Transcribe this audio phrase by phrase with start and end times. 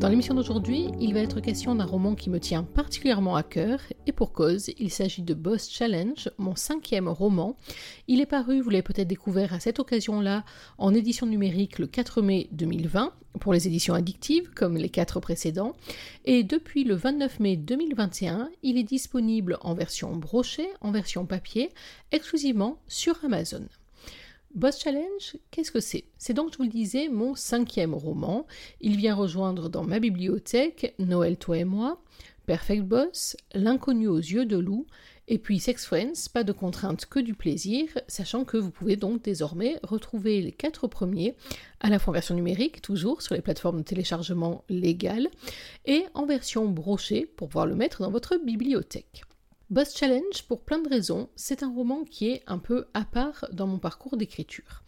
[0.00, 3.80] Dans l'émission d'aujourd'hui, il va être question d'un roman qui me tient particulièrement à cœur,
[4.06, 7.54] et pour cause, il s'agit de Boss Challenge, mon cinquième roman.
[8.08, 10.46] Il est paru, vous l'avez peut-être découvert à cette occasion-là,
[10.78, 15.76] en édition numérique le 4 mai 2020, pour les éditions addictives, comme les quatre précédents,
[16.24, 21.68] et depuis le 29 mai 2021, il est disponible en version brochée, en version papier,
[22.10, 23.66] exclusivement sur Amazon.
[24.54, 26.04] Boss Challenge, qu'est-ce que c'est?
[26.18, 28.46] C'est donc, je vous le disais, mon cinquième roman.
[28.80, 32.02] Il vient rejoindre dans ma bibliothèque Noël, toi et moi,
[32.46, 34.86] Perfect Boss, L'inconnu aux yeux de loup,
[35.28, 39.22] et puis Sex Friends, pas de contrainte que du plaisir, sachant que vous pouvez donc
[39.22, 41.36] désormais retrouver les quatre premiers,
[41.78, 45.28] à la fois en version numérique, toujours sur les plateformes de téléchargement légales,
[45.86, 49.22] et en version brochée pour pouvoir le mettre dans votre bibliothèque.
[49.70, 53.46] Boss Challenge, pour plein de raisons, c'est un roman qui est un peu à part
[53.52, 54.82] dans mon parcours d'écriture.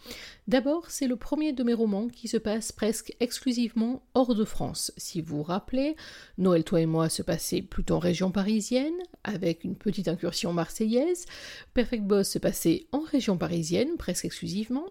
[0.48, 4.92] D'abord, c'est le premier de mes romans qui se passe presque exclusivement hors de France.
[4.96, 5.94] Si vous vous rappelez,
[6.36, 11.26] Noël, toi et moi se passait plutôt en région parisienne, avec une petite incursion marseillaise.
[11.74, 14.86] Perfect Boss se passait en région parisienne, presque exclusivement.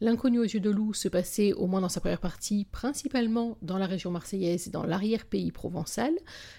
[0.00, 3.78] L'inconnu aux yeux de loup se passait, au moins dans sa première partie, principalement dans
[3.78, 6.14] la région marseillaise et dans l'arrière-pays provençal.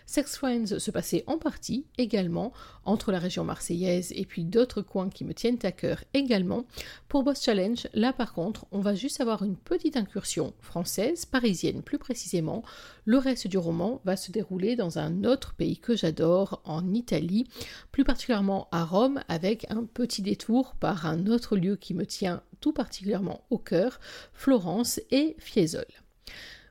[0.06, 2.52] Sex Friends se passait en partie également
[2.86, 6.66] entre la région marseillaise et puis d'autres coins qui me tiennent à cœur également.
[7.08, 11.82] Pour Boss Challenge, là par contre, on va juste avoir une petite incursion française, parisienne
[11.82, 12.64] plus précisément.
[13.06, 17.48] Le reste du roman va se dérouler dans un autre pays que j'adore, en Italie,
[17.92, 22.42] plus particulièrement à Rome, avec un petit détour par un autre lieu qui me tient
[22.60, 24.00] tout particulièrement au cœur,
[24.34, 25.86] Florence et Fiesole.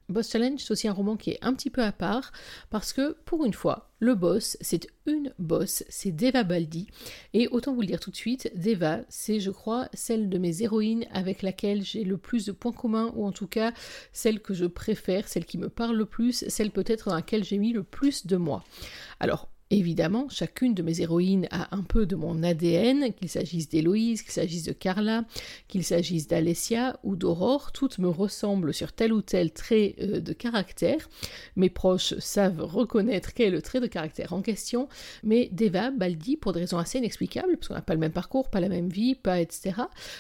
[0.08, 2.32] Boss Challenge, c'est aussi un roman qui est un petit peu à part
[2.70, 6.88] parce que, pour une fois, le boss, c'est une boss, c'est Deva Baldi.
[7.34, 10.62] Et autant vous le dire tout de suite, Deva, c'est, je crois, celle de mes
[10.62, 13.72] héroïnes avec laquelle j'ai le plus de points communs, ou en tout cas,
[14.12, 17.58] celle que je préfère, celle qui me parle le plus, celle peut-être dans laquelle j'ai
[17.58, 18.64] mis le plus de moi.
[19.20, 24.21] Alors, Évidemment, chacune de mes héroïnes a un peu de mon ADN, qu'il s'agisse d'Héloïse,
[24.21, 25.25] qu'il s'agisse de Carla,
[25.66, 30.34] qu'il s'agisse d'Alessia ou d'Aurore, toutes me ressemblent sur tel ou tel trait euh, de
[30.34, 31.09] caractère.
[31.56, 34.91] Mes proches savent reconnaître quel est le trait de caractère en question,
[35.22, 38.50] mais Deva, Baldi, pour des raisons assez inexplicables, parce qu'on n'a pas le même parcours,
[38.50, 39.72] pas la même vie, pas etc.,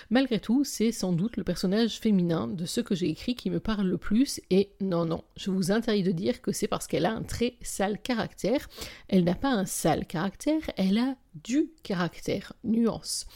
[0.08, 3.60] malgré tout, c'est sans doute le personnage féminin de ce que j'ai écrit qui me
[3.60, 7.04] parle le plus, et non, non, je vous interdis de dire que c'est parce qu'elle
[7.04, 8.70] a un très sale caractère,
[9.08, 13.26] elle n'a pas un sale caractère, elle a du caractère, nuance.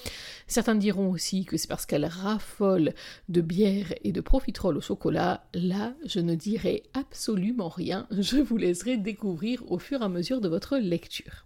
[0.46, 2.94] Certains diront aussi que c'est parce qu'elle raffole
[3.28, 5.48] de bière et de profiterole au chocolat.
[5.52, 10.40] Là, je ne dirai absolument rien, je vous laisserai découvrir au fur et à mesure
[10.40, 11.44] de votre lecture.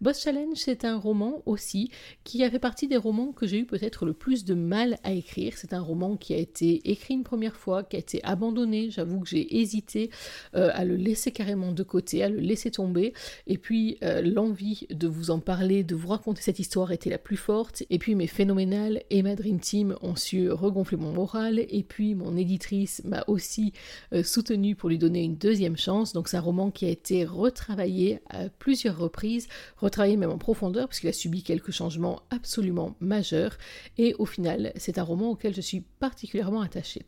[0.00, 1.90] Boss Challenge, c'est un roman aussi
[2.24, 5.12] qui a fait partie des romans que j'ai eu peut-être le plus de mal à
[5.12, 5.52] écrire.
[5.58, 8.88] C'est un roman qui a été écrit une première fois, qui a été abandonné.
[8.88, 10.08] J'avoue que j'ai hésité
[10.54, 13.12] euh, à le laisser carrément de côté, à le laisser tomber.
[13.46, 17.18] Et puis euh, l'envie de vous en parler, de vous raconter cette histoire était la
[17.18, 17.82] plus forte.
[17.90, 21.58] Et puis mes phénoménales et ma Dream Team ont su regonfler mon moral.
[21.68, 23.74] Et puis mon éditrice m'a aussi
[24.14, 26.14] euh, soutenu pour lui donner une deuxième chance.
[26.14, 29.46] Donc c'est un roman qui a été retravaillé à plusieurs reprises
[29.90, 33.58] retravailler même en profondeur puisqu'il a subi quelques changements absolument majeurs
[33.98, 37.02] et au final c'est un roman auquel je suis particulièrement attachée.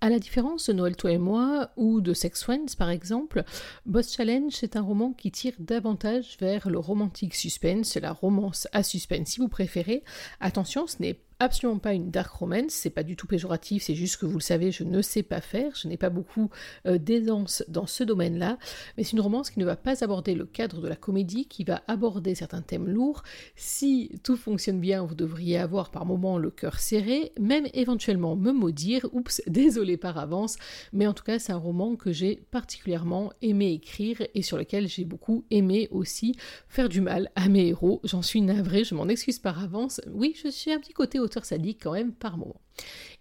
[0.00, 3.44] À la différence de Noël toi et moi ou de Sex Friends par exemple,
[3.86, 8.82] Boss Challenge c'est un roman qui tire davantage vers le romantique suspense, la romance à
[8.82, 10.02] suspense si vous préférez.
[10.40, 14.16] Attention, ce n'est absolument pas une dark romance, c'est pas du tout péjoratif, c'est juste
[14.16, 16.50] que vous le savez, je ne sais pas faire, je n'ai pas beaucoup
[16.86, 18.58] euh, d'aisance dans ce domaine-là,
[18.96, 21.64] mais c'est une romance qui ne va pas aborder le cadre de la comédie, qui
[21.64, 23.22] va aborder certains thèmes lourds.
[23.56, 28.52] Si tout fonctionne bien, vous devriez avoir par moments le cœur serré, même éventuellement me
[28.52, 30.56] maudire, oups, désolé par avance,
[30.92, 34.88] mais en tout cas c'est un roman que j'ai particulièrement aimé écrire et sur lequel
[34.88, 36.36] j'ai beaucoup aimé aussi
[36.68, 38.00] faire du mal à mes héros.
[38.04, 40.00] J'en suis navrée, je m'en excuse par avance.
[40.12, 42.60] Oui, je suis un petit côté auteur sadique quand même par moment.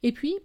[0.04, 0.36] Et puis,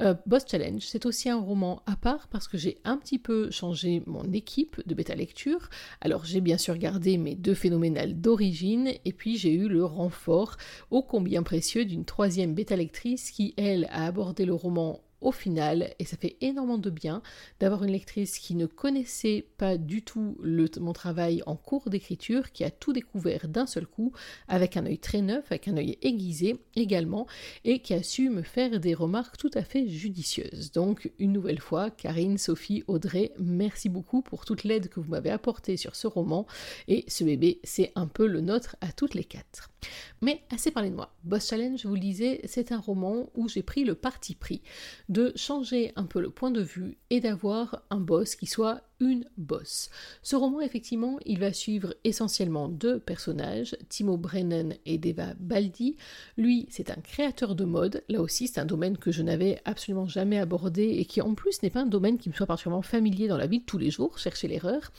[0.00, 3.50] euh, Boss Challenge, c'est aussi un roman à part parce que j'ai un petit peu
[3.50, 5.68] changé mon équipe de bêta lecture.
[6.00, 10.56] Alors j'ai bien sûr gardé mes deux phénoménales d'origine et puis j'ai eu le renfort
[10.90, 15.94] ô combien précieux d'une troisième bêta lectrice qui, elle, a abordé le roman au final
[15.98, 17.22] et ça fait énormément de bien
[17.60, 20.36] d'avoir une lectrice qui ne connaissait pas du tout
[20.80, 24.12] mon travail en cours d'écriture, qui a tout découvert d'un seul coup
[24.48, 27.26] avec un œil très neuf, avec un œil aiguisé également
[27.64, 30.72] et qui a su me faire des remarques tout à fait judicieuses.
[30.72, 35.30] Donc une nouvelle fois, Karine, Sophie, Audrey, merci beaucoup pour toute l'aide que vous m'avez
[35.30, 36.46] apportée sur ce roman
[36.86, 39.70] et ce bébé c'est un peu le nôtre à toutes les quatre.
[40.20, 41.14] Mais assez parlé de moi.
[41.24, 44.62] Boss Challenge, je vous le disais, c'est un roman où j'ai pris le parti pris
[45.08, 49.24] de changer un peu le point de vue et d'avoir un boss qui soit une
[49.36, 49.90] bosse.
[50.22, 55.96] Ce roman, effectivement, il va suivre essentiellement deux personnages, Timo Brennan et Deva Baldi.
[56.36, 58.02] Lui, c'est un créateur de mode.
[58.08, 61.62] Là aussi, c'est un domaine que je n'avais absolument jamais abordé et qui, en plus,
[61.62, 63.90] n'est pas un domaine qui me soit particulièrement familier dans la vie de tous les
[63.90, 64.92] jours, chercher l'erreur.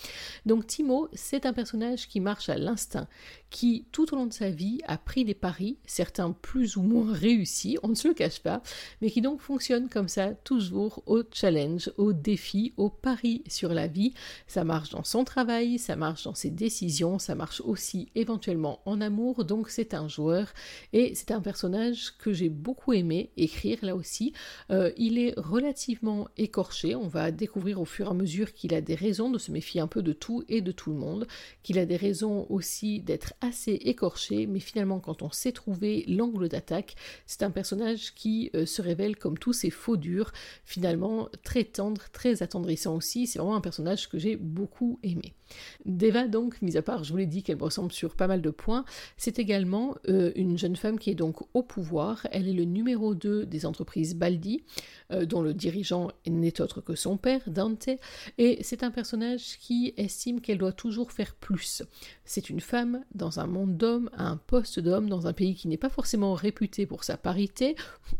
[0.45, 3.07] Donc, Timo, c'est un personnage qui marche à l'instinct,
[3.49, 7.11] qui, tout au long de sa vie, a pris des paris, certains plus ou moins
[7.11, 8.61] réussis, on ne se le cache pas,
[9.01, 13.88] mais qui donc fonctionne comme ça, toujours au challenge, au défi, au pari sur la
[13.89, 14.13] vie.
[14.47, 19.01] Ça marche dans son travail, ça marche dans ses décisions, ça marche aussi éventuellement en
[19.01, 19.43] amour.
[19.43, 20.53] Donc c'est un joueur
[20.93, 24.33] et c'est un personnage que j'ai beaucoup aimé écrire là aussi.
[24.71, 26.95] Euh, il est relativement écorché.
[26.95, 29.81] On va découvrir au fur et à mesure qu'il a des raisons de se méfier
[29.81, 31.27] un peu de tout et de tout le monde,
[31.63, 36.49] qu'il a des raisons aussi d'être assez écorché, mais finalement quand on sait trouver l'angle
[36.49, 36.95] d'attaque,
[37.25, 40.31] c'est un personnage qui euh, se révèle comme tous ses faux durs,
[40.65, 43.27] finalement très tendre, très attendrissant aussi.
[43.27, 45.33] C'est vraiment un personnage que j'ai beaucoup aimé.
[45.85, 48.41] Deva, donc, mis à part, je vous l'ai dit qu'elle me ressemble sur pas mal
[48.41, 48.85] de points,
[49.17, 52.27] c'est également euh, une jeune femme qui est donc au pouvoir.
[52.31, 54.63] Elle est le numéro 2 des entreprises Baldi,
[55.11, 57.89] euh, dont le dirigeant n'est autre que son père, Dante,
[58.37, 61.83] et c'est un personnage qui estime qu'elle doit toujours faire plus.
[62.25, 65.67] C'est une femme dans un monde d'hommes, à un poste d'homme, dans un pays qui
[65.67, 67.75] n'est pas forcément réputé pour sa parité,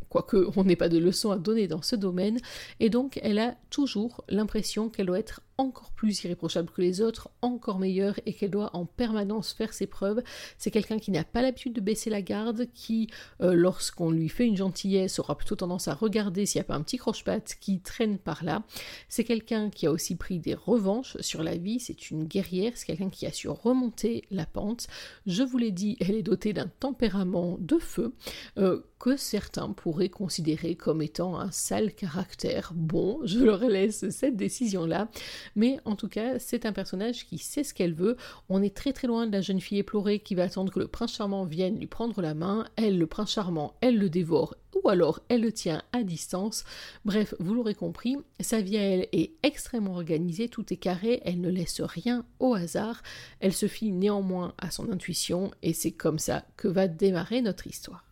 [0.10, 2.40] quoique on n'ait pas de leçons à donner dans ce domaine,
[2.80, 7.30] et donc elle a toujours l'impression qu'elle doit être encore plus irréprochable que les autres,
[7.42, 10.24] encore meilleure et qu'elle doit en permanence faire ses preuves.
[10.58, 13.10] C'est quelqu'un qui n'a pas l'habitude de baisser la garde, qui,
[13.42, 16.76] euh, lorsqu'on lui fait une gentillesse, aura plutôt tendance à regarder s'il n'y a pas
[16.76, 18.64] un petit croche-patte qui traîne par là.
[19.10, 22.86] C'est quelqu'un qui a aussi pris des revanches sur la vie, c'est une guerrière, c'est
[22.86, 24.88] quelqu'un qui a su remonter la pente.
[25.26, 28.14] Je vous l'ai dit, elle est dotée d'un tempérament de feu.
[28.58, 32.74] Euh, que certains pourraient considérer comme étant un sale caractère.
[32.76, 35.10] Bon, je leur laisse cette décision-là,
[35.56, 38.18] mais en tout cas, c'est un personnage qui sait ce qu'elle veut.
[38.50, 40.88] On est très très loin de la jeune fille éplorée qui va attendre que le
[40.88, 42.66] prince charmant vienne lui prendre la main.
[42.76, 46.64] Elle, le prince charmant, elle le dévore ou alors elle le tient à distance.
[47.06, 51.42] Bref, vous l'aurez compris, sa vie à elle est extrêmement organisée, tout est carré, elle
[51.42, 53.02] ne laisse rien au hasard,
[53.40, 57.68] elle se fie néanmoins à son intuition et c'est comme ça que va démarrer notre
[57.68, 58.09] histoire.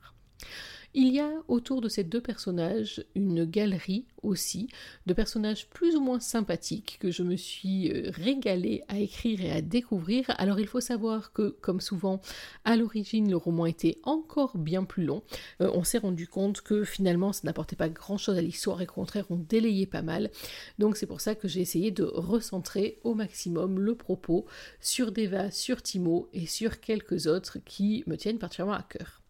[0.99, 4.67] Il y a autour de ces deux personnages une galerie aussi
[5.05, 9.51] de personnages plus ou moins sympathiques que je me suis euh, régalée à écrire et
[9.51, 10.25] à découvrir.
[10.39, 12.19] Alors il faut savoir que, comme souvent,
[12.65, 15.21] à l'origine, le roman était encore bien plus long.
[15.61, 18.95] Euh, on s'est rendu compte que finalement, ça n'apportait pas grand-chose à l'histoire et qu'au
[18.95, 20.31] contraire, on délayait pas mal.
[20.79, 24.47] Donc c'est pour ça que j'ai essayé de recentrer au maximum le propos
[24.81, 29.21] sur Deva, sur Timo et sur quelques autres qui me tiennent particulièrement à cœur.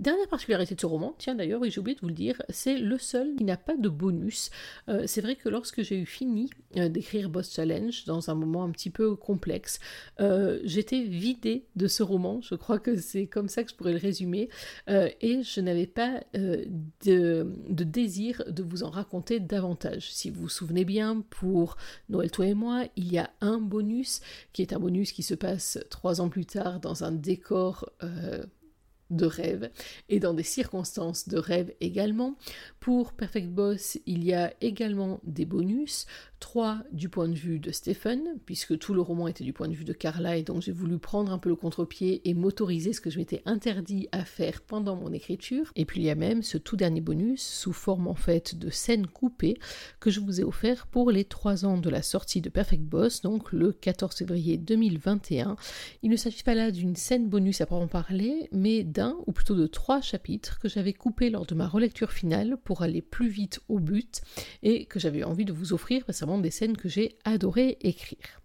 [0.00, 2.78] Dernière particularité de ce roman, tiens d'ailleurs, oui j'ai oublié de vous le dire, c'est
[2.78, 4.50] le seul qui n'a pas de bonus.
[4.88, 8.62] Euh, c'est vrai que lorsque j'ai eu fini euh, d'écrire Boss Challenge, dans un moment
[8.62, 9.80] un petit peu complexe,
[10.20, 13.92] euh, j'étais vidée de ce roman, je crois que c'est comme ça que je pourrais
[13.92, 14.48] le résumer,
[14.86, 20.12] et je n'avais pas de, désir de vous en raconter davantage.
[20.12, 21.76] Si vous vous souvenez bien, pour
[22.08, 24.20] Noël, toi et moi, il y a un bonus,
[24.52, 27.90] qui est un bonus qui se passe trois ans plus tard dans un décor
[29.10, 29.70] de rêve
[30.08, 32.36] et dans des circonstances de rêve également.
[32.80, 36.06] Pour Perfect Boss, il y a également des bonus,
[36.38, 39.74] trois du point de vue de Stephen, puisque tout le roman était du point de
[39.74, 43.00] vue de Carla, et donc j'ai voulu prendre un peu le contre-pied et m'autoriser ce
[43.00, 45.70] que je m'étais interdit à faire pendant mon écriture.
[45.76, 48.70] Et puis il y a même ce tout dernier bonus, sous forme en fait de
[48.70, 49.58] scène coupée,
[50.00, 53.22] que je vous ai offert pour les trois ans de la sortie de Perfect Boss,
[53.22, 55.56] donc le 14 février 2021.
[56.02, 59.54] Il ne s'agit pas là d'une scène bonus à proprement parler, mais d'un, ou plutôt
[59.54, 63.60] de trois chapitres que j'avais coupés lors de ma relecture finale pour aller plus vite
[63.68, 64.22] au but
[64.62, 68.42] et que j'avais envie de vous offrir, parce que des scènes que j'ai adoré écrire.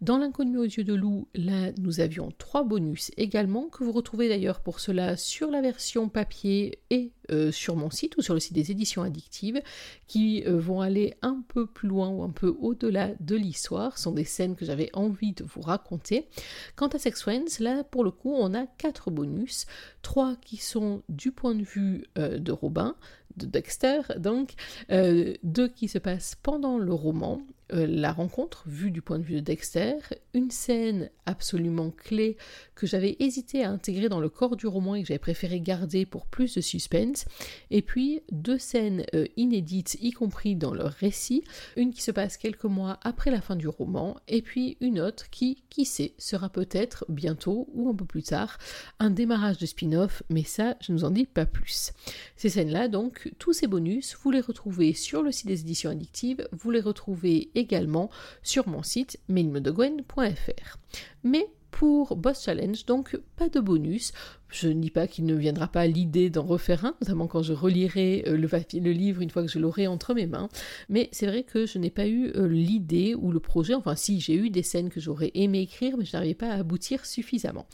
[0.00, 4.28] Dans l'inconnu aux yeux de loup, là, nous avions trois bonus également, que vous retrouvez
[4.28, 8.40] d'ailleurs pour cela sur la version papier et euh, sur mon site ou sur le
[8.40, 9.62] site des éditions addictives,
[10.06, 13.96] qui euh, vont aller un peu plus loin ou un peu au-delà de l'histoire.
[13.96, 16.28] Ce sont des scènes que j'avais envie de vous raconter.
[16.76, 19.66] Quant à Sex Friends, là, pour le coup, on a quatre bonus,
[20.02, 22.96] trois qui sont du point de vue euh, de Robin,
[23.36, 24.54] de Dexter, donc,
[24.90, 27.40] deux qui se passent pendant le roman,
[27.72, 29.96] euh, la rencontre vue du point de vue de Dexter,
[30.34, 32.36] une scène absolument clé
[32.74, 36.04] que j'avais hésité à intégrer dans le corps du roman et que j'avais préféré garder
[36.04, 37.24] pour plus de suspense,
[37.70, 41.42] et puis deux scènes euh, inédites, y compris dans leur récit,
[41.76, 45.30] une qui se passe quelques mois après la fin du roman, et puis une autre
[45.30, 48.58] qui, qui sait, sera peut-être bientôt ou un peu plus tard
[48.98, 51.92] un démarrage de spin-off, mais ça, je ne vous en dis pas plus.
[52.36, 56.46] Ces scènes-là, donc, tous ces bonus, vous les retrouvez sur le site des éditions addictives,
[56.52, 58.10] vous les retrouvez également
[58.42, 60.78] sur mon site mailmedegwen.fr.
[61.22, 64.12] Mais pour Boss Challenge, donc pas de bonus.
[64.48, 67.52] Je ne dis pas qu'il ne viendra pas l'idée d'en refaire un, notamment quand je
[67.52, 70.48] relirai euh, le, livre une fois que je l'aurai entre mes mains.
[70.88, 74.20] Mais c'est vrai que je n'ai pas eu euh, l'idée ou le projet, enfin si,
[74.20, 77.66] j'ai eu des scènes que j'aurais aimé écrire, mais je n'arrivais pas à aboutir suffisamment.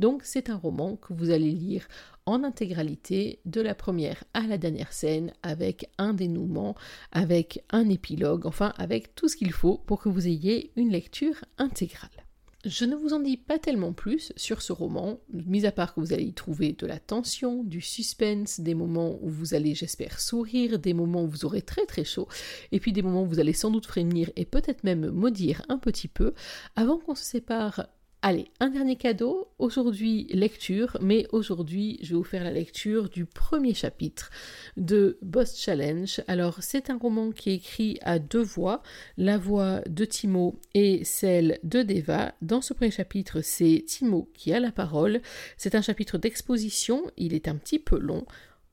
[0.00, 1.88] Donc c'est un roman que vous allez lire
[2.26, 6.74] en intégralité de la première à la dernière scène avec un dénouement,
[7.10, 11.42] avec un épilogue, enfin avec tout ce qu'il faut pour que vous ayez une lecture
[11.56, 12.25] intégrale.
[12.68, 16.00] Je ne vous en dis pas tellement plus sur ce roman, mis à part que
[16.00, 20.18] vous allez y trouver de la tension, du suspense, des moments où vous allez, j'espère,
[20.18, 22.26] sourire, des moments où vous aurez très très chaud,
[22.72, 25.78] et puis des moments où vous allez sans doute frémir et peut-être même maudire un
[25.78, 26.34] petit peu,
[26.74, 27.86] avant qu'on se sépare
[28.28, 29.46] Allez, un dernier cadeau.
[29.60, 34.32] Aujourd'hui, lecture, mais aujourd'hui, je vais vous faire la lecture du premier chapitre
[34.76, 36.20] de Boss Challenge.
[36.26, 38.82] Alors, c'est un roman qui est écrit à deux voix,
[39.16, 42.34] la voix de Timo et celle de Deva.
[42.42, 45.22] Dans ce premier chapitre, c'est Timo qui a la parole.
[45.56, 48.26] C'est un chapitre d'exposition, il est un petit peu long.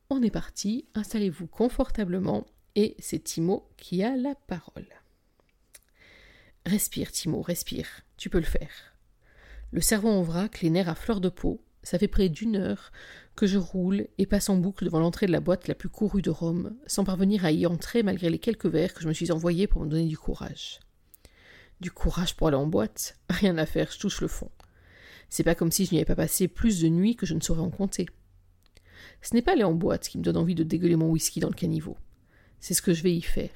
[0.10, 4.88] On est parti, installez-vous confortablement et c'est Timo qui a la parole.
[6.66, 8.93] Respire, Timo, respire, tu peux le faire.
[9.74, 12.92] Le cerveau en vrac, les nerfs à fleur de peau, ça fait près d'une heure
[13.36, 16.22] que je roule et passe en boucle devant l'entrée de la boîte la plus courue
[16.22, 19.32] de Rome, sans parvenir à y entrer malgré les quelques verres que je me suis
[19.32, 20.80] envoyés pour me donner du courage.
[21.80, 23.18] Du courage pour aller en boîte?
[23.32, 24.52] Rien à faire, je touche le fond.
[25.28, 27.42] C'est pas comme si je n'y avais pas passé plus de nuits que je ne
[27.42, 28.06] saurais en compter.
[29.24, 31.50] Ce n'est pas aller en boîte qui me donne envie de dégueuler mon whisky dans
[31.50, 31.98] le caniveau.
[32.60, 33.50] C'est ce que je vais y faire,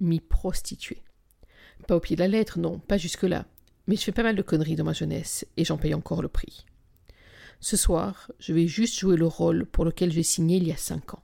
[0.00, 1.02] m'y prostituer.
[1.88, 3.46] Pas au pied de la lettre, non, pas jusque-là,
[3.92, 6.28] mais je fais pas mal de conneries dans ma jeunesse et j'en paye encore le
[6.28, 6.64] prix.
[7.60, 10.78] Ce soir, je vais juste jouer le rôle pour lequel j'ai signé il y a
[10.78, 11.22] cinq ans.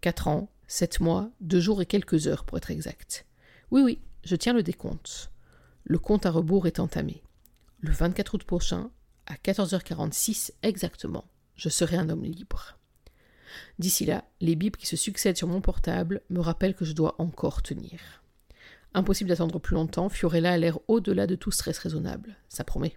[0.00, 3.24] Quatre ans, sept mois, deux jours et quelques heures pour être exact.
[3.70, 5.30] Oui, oui, je tiens le décompte.
[5.84, 7.22] Le compte à rebours est entamé.
[7.78, 8.90] Le 24 août prochain,
[9.26, 11.24] à 14h46 exactement,
[11.54, 12.80] je serai un homme libre.
[13.78, 17.14] D'ici là, les bips qui se succèdent sur mon portable me rappellent que je dois
[17.18, 18.19] encore tenir.
[18.92, 22.36] Impossible d'attendre plus longtemps, Fiorella a l'air au-delà de tout stress raisonnable.
[22.48, 22.96] Ça promet.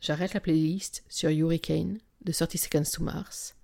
[0.00, 3.54] J'arrête la playlist sur Hurricane de 30 Seconds to Mars,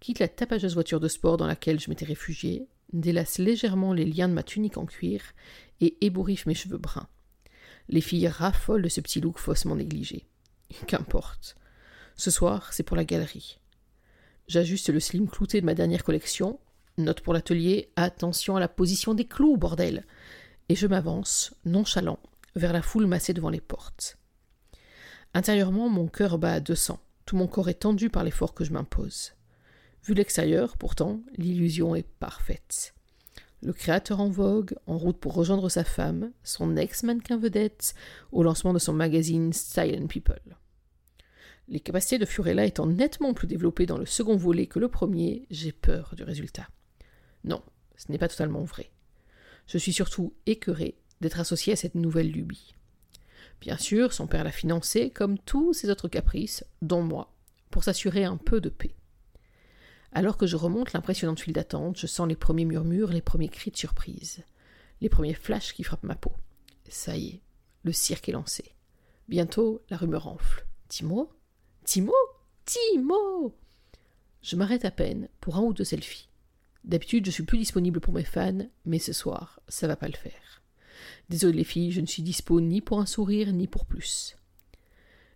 [0.00, 4.28] quitte la tapageuse voiture de sport dans laquelle je m'étais réfugié, délace légèrement les liens
[4.28, 5.22] de ma tunique en cuir
[5.80, 7.08] et ébouriffe mes cheveux bruns.
[7.88, 10.26] Les filles raffolent de ce petit look faussement négligé.
[10.86, 11.54] Qu'importe.
[12.16, 13.58] Ce soir, c'est pour la galerie.
[14.48, 16.58] J'ajuste le slim clouté de ma dernière collection.
[16.98, 20.04] Note pour l'atelier, attention à la position des clous, bordel
[20.68, 22.18] et je m'avance, nonchalant,
[22.54, 24.18] vers la foule massée devant les portes.
[25.34, 28.64] Intérieurement, mon cœur bat à deux cents, tout mon corps est tendu par l'effort que
[28.64, 29.32] je m'impose.
[30.04, 32.94] Vu l'extérieur, pourtant, l'illusion est parfaite.
[33.62, 37.94] Le créateur en vogue, en route pour rejoindre sa femme, son ex-mannequin vedette,
[38.32, 40.56] au lancement de son magazine Style and People.
[41.68, 45.46] Les capacités de Furella étant nettement plus développées dans le second volet que le premier,
[45.50, 46.68] j'ai peur du résultat.
[47.42, 47.62] Non,
[47.96, 48.90] ce n'est pas totalement vrai
[49.66, 52.74] je suis surtout écœuré d'être associé à cette nouvelle lubie.
[53.60, 57.34] Bien sûr, son père l'a financé, comme tous ses autres caprices, dont moi,
[57.70, 58.94] pour s'assurer un peu de paix.
[60.12, 63.70] Alors que je remonte l'impressionnante file d'attente, je sens les premiers murmures, les premiers cris
[63.70, 64.44] de surprise,
[65.00, 66.32] les premiers flashs qui frappent ma peau.
[66.88, 67.40] Ça y est,
[67.82, 68.74] le cirque est lancé.
[69.28, 70.66] Bientôt, la rumeur enfle.
[70.88, 71.30] Timo?
[71.84, 72.14] Timo?
[72.64, 73.56] Timo?
[74.42, 76.28] Je m'arrête à peine pour un ou deux selfies.
[76.86, 80.14] D'habitude, je suis plus disponible pour mes fans, mais ce soir, ça va pas le
[80.14, 80.62] faire.
[81.28, 84.36] Désolé les filles, je ne suis dispo ni pour un sourire ni pour plus.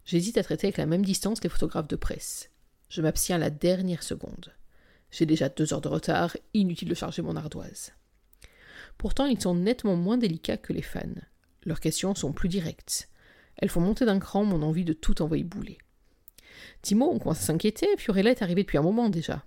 [0.05, 2.51] J'hésite à traiter avec la même distance les photographes de presse.
[2.89, 4.53] Je m'abstiens la dernière seconde.
[5.11, 7.93] J'ai déjà deux heures de retard, inutile de charger mon ardoise.
[8.97, 11.03] Pourtant, ils sont nettement moins délicats que les fans.
[11.65, 13.09] Leurs questions sont plus directes.
[13.57, 15.79] Elles font monter d'un cran mon envie de tout envoyer bouler.
[16.83, 19.45] Timo, on commence à s'inquiéter, Fiorella est arrivée depuis un moment déjà.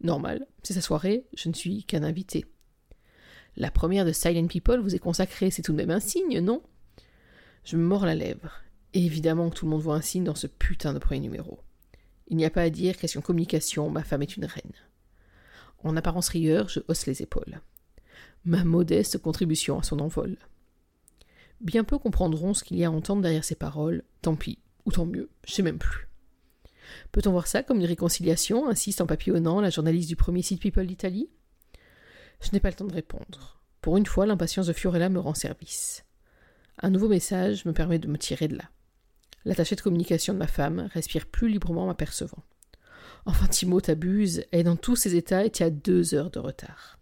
[0.00, 2.46] Normal, c'est sa soirée, je ne suis qu'un invité.
[3.56, 6.62] La première de Silent People vous est consacrée, c'est tout de même un signe, non?
[7.64, 8.62] Je me mords la lèvre.
[8.94, 11.60] Évidemment que tout le monde voit un signe dans ce putain de premier numéro.
[12.28, 14.72] Il n'y a pas à dire, question communication, ma femme est une reine.
[15.82, 17.60] En apparence rieur, je hausse les épaules.
[18.44, 20.38] Ma modeste contribution à son envol.
[21.60, 24.92] Bien peu comprendront ce qu'il y a à entendre derrière ces paroles, tant pis, ou
[24.92, 26.09] tant mieux, je sais même plus.
[27.12, 30.86] Peut-on voir ça comme une réconciliation insiste en papillonnant la journaliste du premier site People
[30.86, 31.30] d'Italie?
[32.40, 33.60] Je n'ai pas le temps de répondre.
[33.80, 36.04] Pour une fois, l'impatience de Fiorella me rend service.
[36.78, 38.70] Un nouveau message me permet de me tirer de là.
[39.44, 42.42] L'attaché de communication de ma femme respire plus librement m'apercevant.
[43.26, 46.38] Enfin, Timo t'abuse, elle est dans tous ses états et tu as deux heures de
[46.38, 46.98] retard.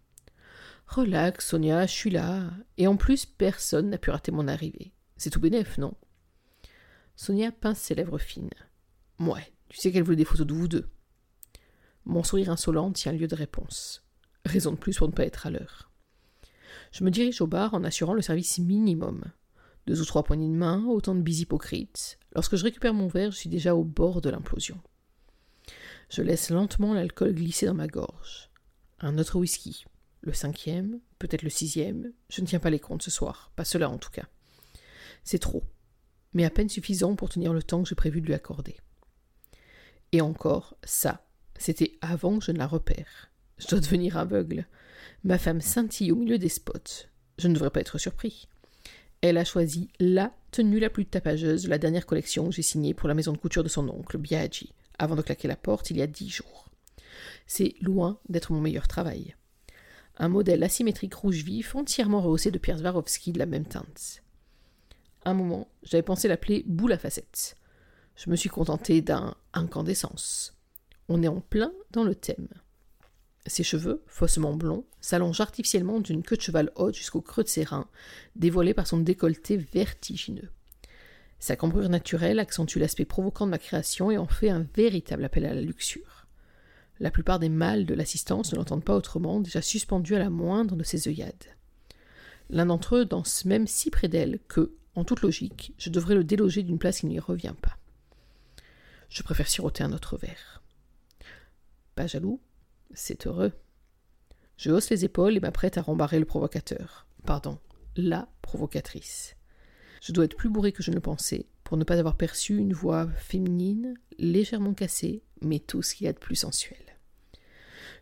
[0.87, 2.49] Relax, Sonia, je suis là.
[2.77, 4.91] Et en plus, personne n'a pu rater mon arrivée.
[5.17, 5.93] C'est tout bénef, non?
[7.15, 8.49] Sonia pince ses lèvres fines.
[9.19, 10.89] Ouais, tu sais qu'elle voulait des photos de vous deux.
[12.05, 14.03] Mon sourire insolent tient lieu de réponse.
[14.45, 15.91] Raison de plus pour ne pas être à l'heure.
[16.91, 19.25] Je me dirige au bar en assurant le service minimum.
[19.85, 22.17] Deux ou trois poignées de main, autant de bis hypocrites.
[22.33, 24.79] Lorsque je récupère mon verre, je suis déjà au bord de l'implosion.
[26.09, 28.49] Je laisse lentement l'alcool glisser dans ma gorge.
[28.99, 29.85] Un autre whisky.
[30.21, 32.11] Le cinquième, peut-être le sixième.
[32.29, 34.25] Je ne tiens pas les comptes ce soir, pas cela en tout cas.
[35.23, 35.63] C'est trop,
[36.33, 38.77] mais à peine suffisant pour tenir le temps que j'ai prévu de lui accorder.
[40.11, 41.25] Et encore, ça,
[41.57, 43.29] c'était avant que je ne la repère.
[43.57, 44.65] Je dois devenir aveugle.
[45.23, 47.05] Ma femme scintille au milieu des spots.
[47.37, 48.47] Je ne devrais pas être surpris.
[49.21, 52.93] Elle a choisi la tenue la plus tapageuse de la dernière collection que j'ai signée
[52.93, 55.97] pour la maison de couture de son oncle, Biaggi, avant de claquer la porte il
[55.97, 56.69] y a dix jours.
[57.45, 59.35] C'est loin d'être mon meilleur travail.
[60.17, 64.23] Un modèle asymétrique rouge vif, entièrement rehaussé de pierres Swarovski de la même teinte.
[65.25, 67.57] Un moment, j'avais pensé l'appeler boule à facettes
[68.19, 70.53] je me suis contenté d'un incandescence.
[71.07, 72.49] On est en plein dans le thème.
[73.45, 77.63] Ses cheveux, faussement blonds, s'allongent artificiellement d'une queue de cheval haute jusqu'au creux de ses
[77.63, 77.87] reins,
[78.35, 80.49] dévoilés par son décolleté vertigineux.
[81.39, 85.45] Sa cambrure naturelle accentue l'aspect provoquant de ma création et en fait un véritable appel
[85.45, 86.27] à la luxure.
[86.99, 90.75] La plupart des mâles de l'assistance ne l'entendent pas autrement, déjà suspendus à la moindre
[90.75, 91.55] de ses œillades.
[92.49, 96.25] L'un d'entre eux danse même si près d'elle que, en toute logique, je devrais le
[96.25, 97.78] déloger d'une place qui ne lui revient pas.
[99.09, 100.61] Je préfère siroter un autre verre.
[101.95, 102.39] Pas jaloux,
[102.93, 103.51] c'est heureux.
[104.57, 107.07] Je hausse les épaules et m'apprête à rembarrer le provocateur.
[107.25, 107.59] Pardon,
[107.95, 109.35] la provocatrice.
[110.01, 112.57] Je dois être plus bourré que je ne le pensais, pour ne pas avoir perçu
[112.57, 116.79] une voix féminine, légèrement cassée, mais tout ce qu'il y a de plus sensuel.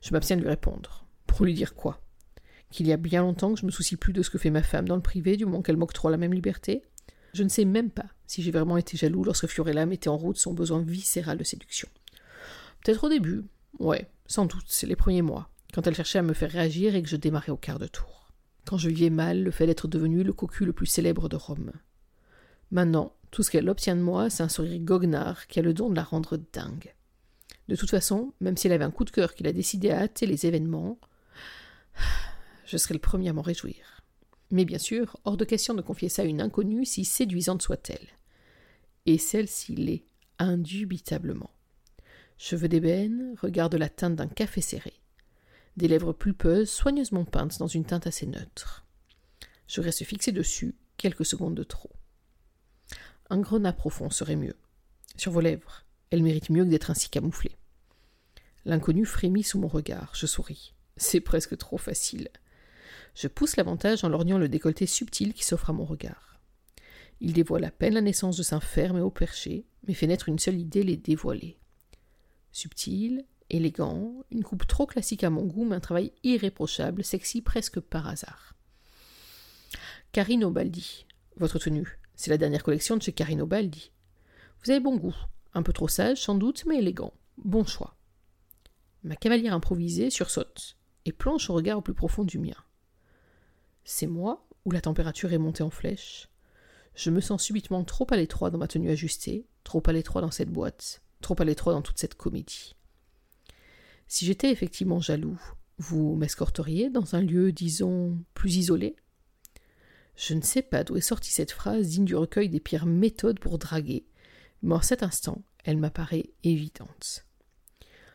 [0.02, 1.06] Je m'abstiens de lui répondre.
[1.26, 2.02] Pour lui dire quoi?
[2.70, 4.64] Qu'il y a bien longtemps que je me soucie plus de ce que fait ma
[4.64, 6.84] femme dans le privé, du moment qu'elle m'octroie la même liberté?
[7.34, 10.38] Je ne sais même pas si j'ai vraiment été jaloux lorsque Fiorella mettait en route
[10.38, 11.88] son besoin viscéral de séduction.
[12.84, 13.44] Peut-être au début,
[13.80, 17.04] ouais, sans doute, c'est les premiers mois, quand elle cherchait à me faire réagir et
[17.04, 18.32] que je démarrais au quart de tour.
[18.66, 21.72] Quand je vivais mal le fait d'être devenu le cocu le plus célèbre de Rome.
[22.72, 25.90] Maintenant, tout ce qu'elle obtient de moi, c'est un sourire goguenard qui a le don
[25.90, 26.94] de la rendre dingue.
[27.68, 30.02] De toute façon, même si elle avait un coup de cœur qu'il a décidé à
[30.02, 31.00] hâter les événements,
[32.66, 33.97] je serais le premier à m'en réjouir.
[34.52, 38.08] Mais bien sûr, hors de question de confier ça à une inconnue, si séduisante soit-elle
[39.08, 40.04] et celle-ci l'est,
[40.38, 41.50] indubitablement.
[42.38, 44.94] Cheveux d'ébène, regard de la teinte d'un café serré.
[45.78, 48.86] Des lèvres pulpeuses, soigneusement peintes dans une teinte assez neutre.
[49.68, 51.92] Je reste fixé dessus, quelques secondes de trop.
[53.30, 54.58] Un grenat profond serait mieux.
[55.16, 57.56] Sur vos lèvres, elle mérite mieux que d'être ainsi camouflée.
[58.66, 60.74] L'inconnu frémit sous mon regard, je souris.
[60.98, 62.28] C'est presque trop facile.
[63.18, 66.40] Je pousse l'avantage en lorgnant le décolleté subtil qui s'offre à mon regard.
[67.20, 70.30] Il dévoile à peine la naissance de seins fermes et au perché, mais fait naître
[70.30, 71.58] une seule idée les dévoiler.
[72.52, 77.80] Subtil, élégant, une coupe trop classique à mon goût, mais un travail irréprochable, sexy presque
[77.80, 78.54] par hasard.
[80.12, 83.92] Carino Baldi, votre tenue, c'est la dernière collection de chez Carino Baldi.
[84.64, 85.16] Vous avez bon goût,
[85.56, 87.16] un peu trop sage sans doute, mais élégant.
[87.40, 87.98] Bon choix.
[89.04, 92.54] Ma cavalière improvisée sursaute et planche au regard au plus profond du mien.
[93.90, 96.30] C'est moi ou la température est montée en flèche
[96.98, 100.32] je me sens subitement trop à l'étroit dans ma tenue ajustée, trop à l'étroit dans
[100.32, 102.76] cette boîte, trop à l'étroit dans toute cette comédie.
[104.08, 105.40] Si j'étais effectivement jaloux,
[105.78, 108.96] vous m'escorteriez dans un lieu, disons, plus isolé?
[110.16, 113.40] Je ne sais pas d'où est sortie cette phrase digne du recueil des pires méthodes
[113.40, 114.08] pour draguer,
[114.64, 117.28] mais en cet instant, elle m'apparaît évidente.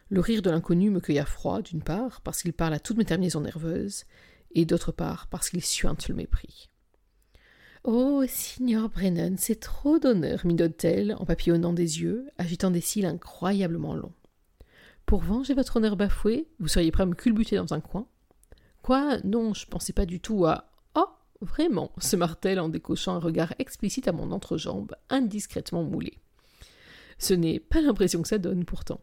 [0.09, 2.97] Le rire de l'inconnu me cueille à froid, d'une part, parce qu'il parle à toutes
[2.97, 4.07] mes terminaisons nerveuses,
[4.55, 6.69] et d'autre part, parce qu'il suinte le mépris.
[7.85, 13.95] Oh, signor Brennan, c'est trop d'honneur, midote-t-elle en papillonnant des yeux, agitant des cils incroyablement
[13.95, 14.13] longs.
[15.05, 18.07] Pour venger votre honneur bafoué, vous seriez prêt à me culbuter dans un coin?
[18.83, 19.19] Quoi?
[19.25, 20.71] Non, je pensais pas du tout à.
[20.95, 21.09] Oh,
[21.41, 26.19] vraiment se martèle en décochant un regard explicite à mon entrejambe, indiscrètement moulé.
[27.19, 29.01] Ce n'est pas l'impression que ça donne pourtant.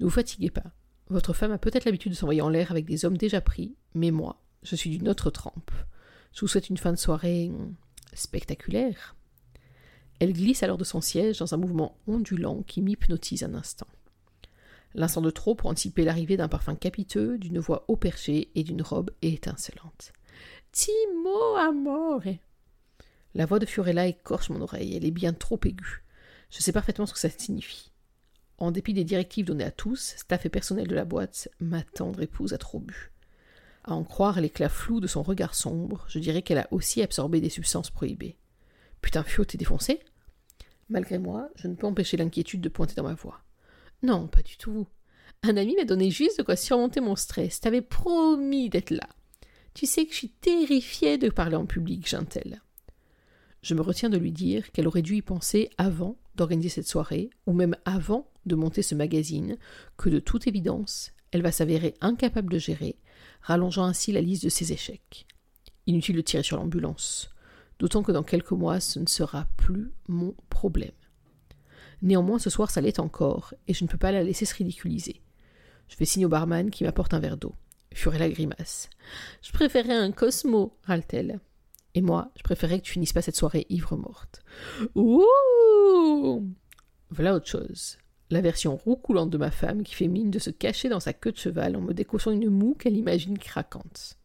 [0.00, 0.72] Ne vous fatiguez pas.
[1.08, 4.10] Votre femme a peut-être l'habitude de s'envoyer en l'air avec des hommes déjà pris, mais
[4.10, 5.70] moi, je suis d'une autre trempe.
[6.32, 7.52] Je vous souhaite une fin de soirée
[8.12, 9.14] spectaculaire.
[10.18, 13.86] Elle glisse alors de son siège dans un mouvement ondulant qui m'hypnotise un instant.
[14.94, 18.82] L'instant de trop pour anticiper l'arrivée d'un parfum capiteux, d'une voix haut perchée et d'une
[18.82, 20.12] robe étincelante.
[20.72, 22.22] Timo amore
[23.34, 26.04] La voix de Fiorella écorche mon oreille, elle est bien trop aiguë.
[26.50, 27.90] Je sais parfaitement ce que ça signifie.
[28.58, 32.22] En dépit des directives données à tous, staff et personnel de la boîte, ma tendre
[32.22, 33.13] épouse a trop bu.
[33.84, 37.40] À en croire l'éclat flou de son regard sombre, je dirais qu'elle a aussi absorbé
[37.40, 38.38] des substances prohibées.
[39.02, 40.00] Putain, Fio, t'es défoncé?
[40.88, 43.40] Malgré moi, je ne peux empêcher l'inquiétude de pointer dans ma voix.
[44.02, 44.86] Non, pas du tout.
[45.42, 47.60] Un ami m'a donné juste de quoi surmonter mon stress.
[47.60, 49.06] T'avais promis d'être là.
[49.74, 52.62] Tu sais que je suis terrifiée de parler en public, Gentelle.
[53.60, 57.30] Je me retiens de lui dire qu'elle aurait dû y penser avant d'organiser cette soirée,
[57.46, 59.58] ou même avant de monter ce magazine,
[59.96, 62.96] que de toute évidence, elle va s'avérer incapable de gérer,
[63.44, 65.26] rallongeant ainsi la liste de ses échecs.
[65.86, 67.30] Inutile de tirer sur l'ambulance,
[67.78, 70.90] d'autant que dans quelques mois ce ne sera plus mon problème.
[72.00, 75.22] Néanmoins, ce soir ça l'est encore, et je ne peux pas la laisser se ridiculiser.
[75.88, 77.54] Je fais signe au barman qui m'apporte un verre d'eau.
[77.92, 78.88] Furet la grimace.
[79.42, 81.38] Je préférais un Cosmo, râle-t-elle.
[81.94, 84.42] Et moi, je préférais que tu finisses pas cette soirée ivre morte.
[84.96, 86.48] Ouh
[87.10, 87.98] Voilà autre chose
[88.30, 91.32] la version roucoulante de ma femme qui fait mine de se cacher dans sa queue
[91.32, 94.18] de cheval en me décochant une moue qu'elle imagine craquante.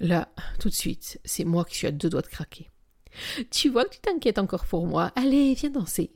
[0.00, 2.70] Là, tout de suite, c'est moi qui suis à deux doigts de craquer.
[3.50, 5.12] Tu vois que tu t'inquiètes encore pour moi.
[5.16, 6.12] Allez, viens danser.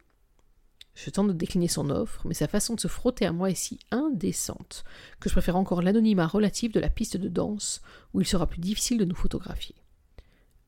[0.95, 3.55] Je tente de décliner son offre, mais sa façon de se frotter à moi est
[3.55, 4.85] si indécente
[5.21, 7.81] que je préfère encore l'anonymat relatif de la piste de danse
[8.13, 9.75] où il sera plus difficile de nous photographier.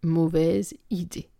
[0.02, 1.30] Mauvaise idée.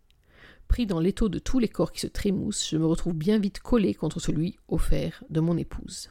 [0.67, 3.59] Pris dans l'étau de tous les corps qui se trémoussent, je me retrouve bien vite
[3.59, 6.09] collé contre celui offert de mon épouse.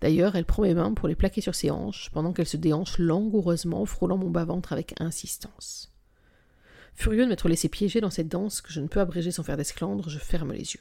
[0.00, 2.98] D'ailleurs, elle prend mes mains pour les plaquer sur ses hanches, pendant qu'elle se déhanche
[2.98, 5.92] langoureusement, frôlant mon bas-ventre avec insistance.
[6.94, 9.56] Furieux de m'être laissé piéger dans cette danse que je ne peux abréger sans faire
[9.56, 10.80] d'esclandre, je ferme les yeux.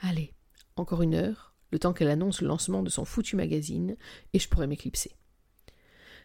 [0.00, 0.34] Allez,
[0.76, 3.96] encore une heure, le temps qu'elle annonce le lancement de son foutu magazine,
[4.32, 5.12] et je pourrai m'éclipser.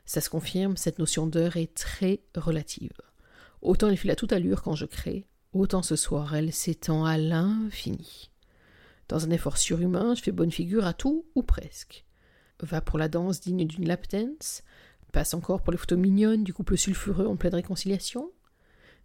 [0.06, 2.98] Ça se confirme, cette notion d'heure est très relative.
[3.62, 7.20] Autant elle file à toute allure quand je crée, Autant ce soir, elle s'étend à
[7.20, 8.32] l'infini.
[9.08, 12.06] Dans un effort surhumain, je fais bonne figure à tout ou presque.
[12.60, 14.64] Va pour la danse digne d'une lap dance,
[15.12, 18.32] passe encore pour les photos mignonnes du couple sulfureux en pleine réconciliation.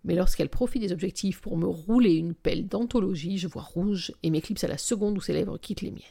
[0.05, 4.31] Mais lorsqu'elle profite des objectifs pour me rouler une pelle d'anthologie, je vois rouge et
[4.31, 6.03] m'éclipse à la seconde où ses lèvres quittent les miennes.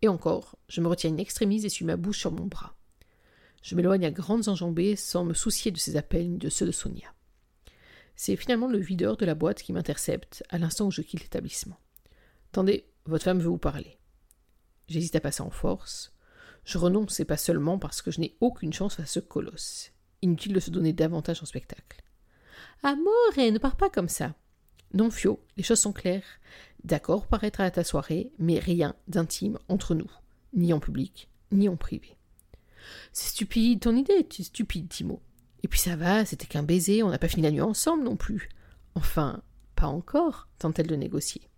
[0.00, 2.76] Et encore, je me retiens une extrémise et suis ma bouche sur mon bras.
[3.62, 6.72] Je m'éloigne à grandes enjambées sans me soucier de ses appels ni de ceux de
[6.72, 7.13] Sonia.
[8.16, 11.78] C'est finalement le videur de la boîte qui m'intercepte à l'instant où je quitte l'établissement.
[12.52, 13.98] Attendez, votre femme veut vous parler.
[14.88, 16.12] J'hésite à passer en force.
[16.64, 19.90] Je renonce et pas seulement parce que je n'ai aucune chance à ce colosse.
[20.22, 22.02] Inutile de se donner davantage en spectacle.
[22.82, 24.34] Amore, ne pars pas comme ça.
[24.92, 26.40] Non, Fio, les choses sont claires.
[26.84, 30.10] D'accord être à ta soirée, mais rien d'intime entre nous,
[30.52, 32.16] ni en public, ni en privé.
[33.12, 35.20] C'est stupide, ton idée es stupide, Timo.
[35.64, 38.16] Et puis ça va, c'était qu'un baiser, on n'a pas fini la nuit ensemble non
[38.16, 38.50] plus.
[38.94, 39.42] Enfin,
[39.76, 41.48] pas encore, tente-t-elle de négocier.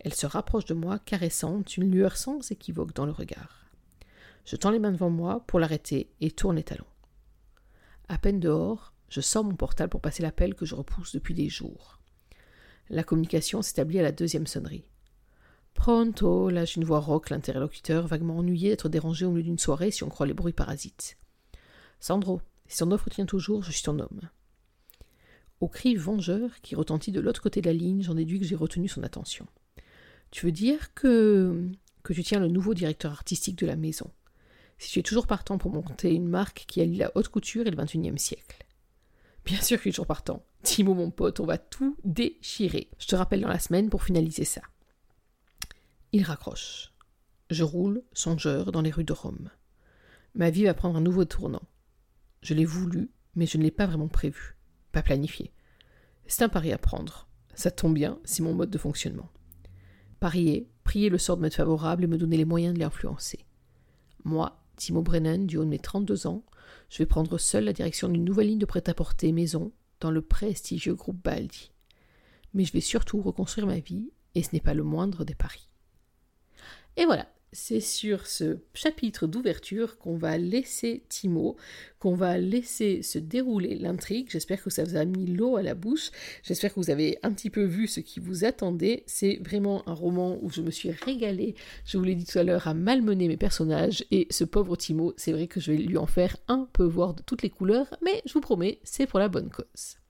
[0.00, 3.66] Elle se rapproche de moi, caressante, une lueur sans équivoque dans le regard.
[4.46, 6.86] Je tends les mains devant moi pour l'arrêter et tourne les talons.
[8.08, 11.50] À peine dehors, je sors mon portable pour passer l'appel que je repousse depuis des
[11.50, 12.00] jours.
[12.88, 14.88] La communication s'établit à la deuxième sonnerie.
[15.74, 20.02] Pronto, lâche une voix rauque l'interlocuteur, vaguement ennuyé d'être dérangé au milieu d'une soirée si
[20.02, 21.18] on croit les bruits parasites.
[22.00, 22.40] Sandro,
[22.72, 24.30] si son offre tient toujours, je suis ton homme.
[25.60, 28.56] Au cri vengeur qui retentit de l'autre côté de la ligne, j'en déduis que j'ai
[28.56, 29.46] retenu son attention.
[30.30, 31.68] Tu veux dire que.
[32.02, 34.10] que tu tiens le nouveau directeur artistique de la maison?
[34.78, 37.70] Si tu es toujours partant pour monter une marque qui allie la haute couture et
[37.70, 38.64] le XXIe siècle.
[39.44, 40.42] Bien sûr que je suis toujours partant.
[40.62, 42.88] Timo, mon pote, on va tout déchirer.
[42.98, 44.62] Je te rappelle dans la semaine pour finaliser ça.
[46.12, 46.94] Il raccroche.
[47.50, 49.50] Je roule, songeur, dans les rues de Rome.
[50.34, 51.60] Ma vie va prendre un nouveau tournant.
[52.42, 54.56] Je l'ai voulu, mais je ne l'ai pas vraiment prévu,
[54.90, 55.52] pas planifié.
[56.26, 57.28] C'est un pari à prendre.
[57.54, 59.30] Ça tombe bien, c'est mon mode de fonctionnement.
[60.20, 63.44] Parier, prier le sort de m'être favorable et me donner les moyens de l'influencer.
[64.24, 66.44] Moi, Timo Brennan, du haut de mes 32 ans,
[66.88, 70.94] je vais prendre seul la direction d'une nouvelle ligne de prêt-à-porter maison, dans le prestigieux
[70.94, 71.70] groupe Baldi.
[72.54, 75.68] Mais je vais surtout reconstruire ma vie, et ce n'est pas le moindre des paris.
[76.96, 81.56] Et voilà, c'est sur ce chapitre d'ouverture qu'on va laisser Timo,
[81.98, 84.28] qu'on va laisser se dérouler l'intrigue.
[84.30, 86.10] J'espère que ça vous a mis l'eau à la bouche.
[86.42, 89.04] J'espère que vous avez un petit peu vu ce qui vous attendait.
[89.06, 92.42] C'est vraiment un roman où je me suis régalée, je vous l'ai dit tout à
[92.42, 94.04] l'heure, à malmener mes personnages.
[94.10, 97.14] Et ce pauvre Timo, c'est vrai que je vais lui en faire un peu voir
[97.14, 100.01] de toutes les couleurs, mais je vous promets, c'est pour la bonne cause.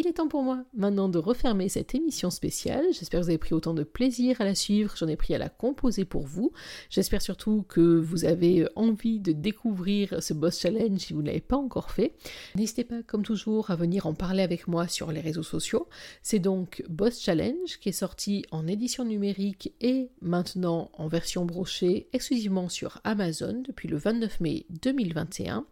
[0.00, 2.84] Il est temps pour moi maintenant de refermer cette émission spéciale.
[2.92, 5.38] J'espère que vous avez pris autant de plaisir à la suivre, j'en ai pris à
[5.38, 6.52] la composer pour vous.
[6.88, 11.40] J'espère surtout que vous avez envie de découvrir ce boss challenge si vous ne l'avez
[11.40, 12.14] pas encore fait.
[12.54, 15.88] N'hésitez pas, comme toujours, à venir en parler avec moi sur les réseaux sociaux.
[16.22, 22.08] C'est donc Boss Challenge qui est sorti en édition numérique et maintenant en version brochée
[22.12, 25.66] exclusivement sur Amazon depuis le 29 mai 2021.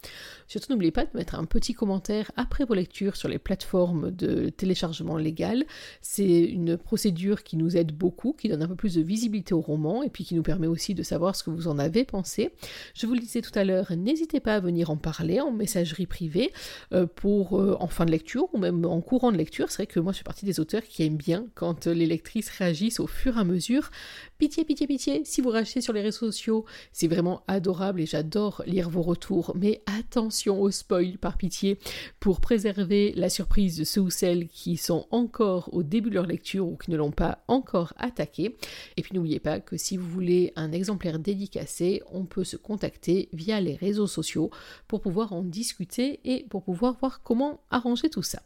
[0.49, 4.49] Surtout n'oubliez pas de mettre un petit commentaire après vos lectures sur les plateformes de
[4.49, 5.65] téléchargement légal.
[6.01, 9.61] C'est une procédure qui nous aide beaucoup, qui donne un peu plus de visibilité au
[9.61, 12.51] roman et puis qui nous permet aussi de savoir ce que vous en avez pensé.
[12.95, 16.07] Je vous le disais tout à l'heure, n'hésitez pas à venir en parler en messagerie
[16.07, 16.53] privée
[16.93, 19.71] euh, pour euh, en fin de lecture ou même en courant de lecture.
[19.71, 22.49] C'est vrai que moi je fais partie des auteurs qui aiment bien quand les lectrices
[22.51, 23.91] réagissent au fur et à mesure.
[24.39, 28.63] Pitié, pitié, pitié, si vous réagissez sur les réseaux sociaux, c'est vraiment adorable et j'adore
[28.67, 29.53] lire vos retours.
[29.57, 31.79] Mais attention au spoil par pitié
[32.21, 36.67] pour préserver la surprise de ceux celles qui sont encore au début de leur lecture
[36.67, 38.57] ou qui ne l'ont pas encore attaqué.
[38.97, 43.29] Et puis n'oubliez pas que si vous voulez un exemplaire dédicacé, on peut se contacter
[43.33, 44.51] via les réseaux sociaux
[44.89, 48.43] pour pouvoir en discuter et pour pouvoir voir comment arranger tout ça.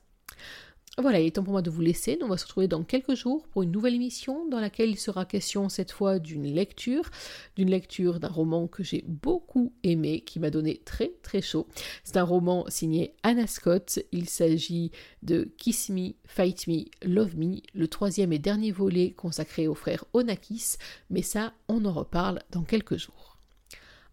[0.98, 2.18] Voilà, il est temps pour moi de vous laisser.
[2.20, 5.24] on va se retrouver dans quelques jours pour une nouvelle émission dans laquelle il sera
[5.24, 7.10] question cette fois d'une lecture,
[7.56, 11.68] d'une lecture d'un roman que j'ai beaucoup aimé, qui m'a donné très très chaud.
[12.02, 14.00] C'est un roman signé Anna Scott.
[14.10, 14.90] Il s'agit
[15.22, 20.04] de Kiss Me, Fight Me, Love Me, le troisième et dernier volet consacré au frère
[20.12, 20.74] Onakis.
[21.08, 23.19] Mais ça, on en reparle dans quelques jours.